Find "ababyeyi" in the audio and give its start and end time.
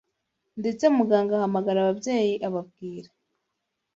1.81-2.35